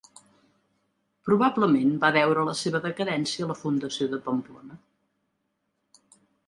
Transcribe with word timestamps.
Probablement 1.29 1.93
va 2.05 2.11
deure 2.17 2.47
la 2.49 2.57
seva 2.63 2.83
decadència 2.89 3.49
a 3.49 3.51
la 3.53 3.59
fundació 3.63 4.11
de 4.17 4.21
Pamplona. 4.31 4.81